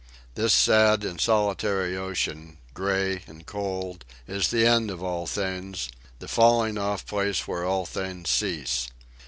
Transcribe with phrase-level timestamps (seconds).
[0.33, 6.27] This sad and solitary ocean, gray and cold, is the end of all things, the
[6.27, 8.87] falling off place where all things cease.